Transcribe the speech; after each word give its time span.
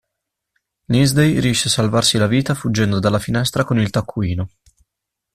Lindsey 0.87 1.37
riesce 1.37 1.67
a 1.67 1.69
salvarsi 1.69 2.17
la 2.17 2.25
vita 2.25 2.55
fuggendo 2.55 2.97
dalla 2.99 3.19
finestra 3.19 3.63
con 3.65 3.77
il 3.77 3.91
taccuino. 3.91 4.49